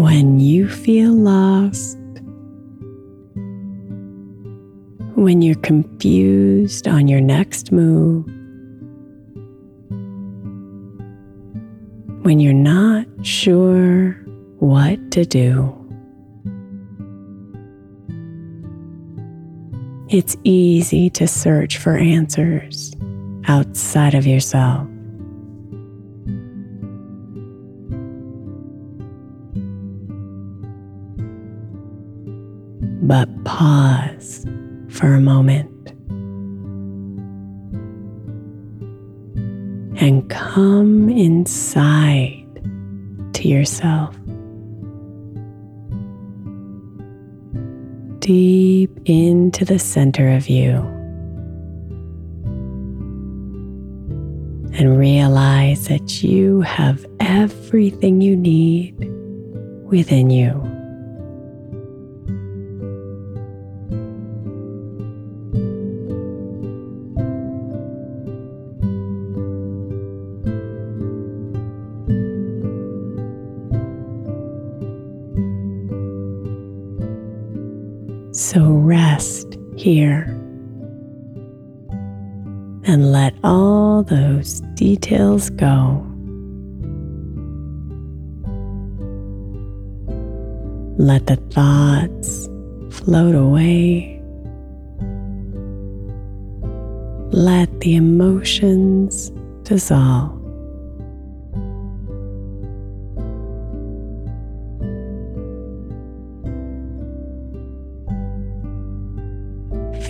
When 0.00 0.40
you 0.40 0.66
feel 0.66 1.12
lost, 1.12 1.98
when 5.14 5.42
you're 5.42 5.56
confused 5.56 6.88
on 6.88 7.06
your 7.06 7.20
next 7.20 7.70
move, 7.70 8.24
when 12.24 12.40
you're 12.40 12.54
not 12.54 13.04
sure 13.20 14.12
what 14.58 15.10
to 15.10 15.26
do. 15.26 15.76
It's 20.08 20.34
easy 20.42 21.10
to 21.10 21.28
search 21.28 21.76
for 21.76 21.98
answers 21.98 22.96
outside 23.48 24.14
of 24.14 24.26
yourself. 24.26 24.89
But 33.10 33.28
pause 33.42 34.46
for 34.88 35.14
a 35.14 35.20
moment 35.20 35.68
and 40.00 40.30
come 40.30 41.08
inside 41.10 42.46
to 43.32 43.48
yourself. 43.48 44.14
Deep 48.20 48.96
into 49.06 49.64
the 49.64 49.80
center 49.80 50.30
of 50.30 50.48
you. 50.48 50.76
And 54.78 54.96
realize 54.96 55.88
that 55.88 56.22
you 56.22 56.60
have 56.60 57.04
everything 57.18 58.20
you 58.20 58.36
need 58.36 58.94
within 59.82 60.30
you. 60.30 60.69
So 78.40 78.70
rest 78.70 79.58
here 79.76 80.22
and 82.84 83.12
let 83.12 83.34
all 83.44 84.02
those 84.02 84.62
details 84.76 85.50
go. 85.50 86.02
Let 90.96 91.26
the 91.26 91.36
thoughts 91.52 92.48
float 92.88 93.34
away. 93.34 94.22
Let 97.32 97.80
the 97.80 97.94
emotions 97.94 99.30
dissolve. 99.64 100.39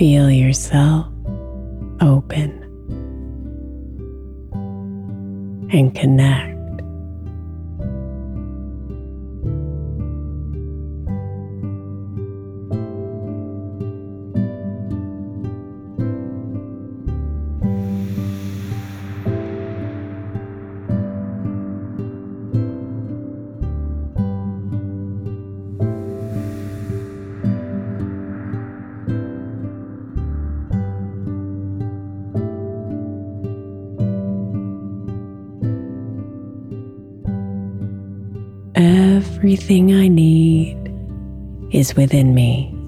Feel 0.00 0.30
yourself 0.30 1.08
open 2.00 2.50
and 5.70 5.94
connect. 5.94 6.59
Everything 39.50 39.92
I 39.92 40.06
need 40.06 40.78
is 41.72 41.96
within 41.96 42.34
me. 42.36 42.79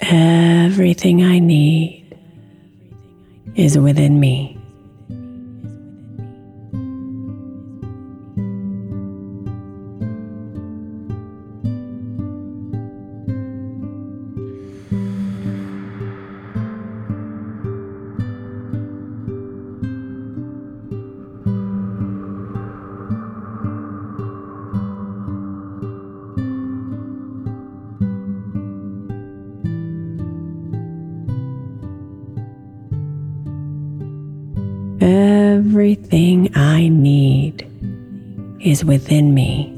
Everything 0.00 1.24
I 1.24 1.38
need 1.40 2.16
is 3.56 3.78
within 3.78 4.20
me. 4.20 4.57
Everything 35.00 36.50
I 36.56 36.88
need 36.88 37.66
is 38.60 38.84
within 38.84 39.32
me. 39.32 39.77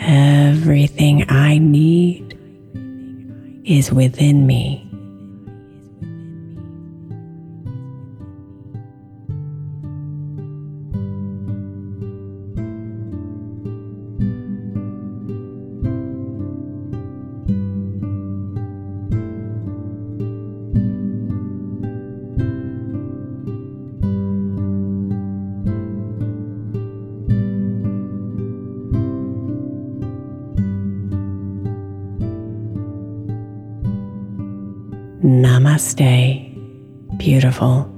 Everything 0.00 1.28
I 1.28 1.58
need 1.58 2.38
is 3.64 3.92
within 3.92 4.46
me. 4.46 4.87
Namaste, 35.78 36.56
beautiful. 37.18 37.97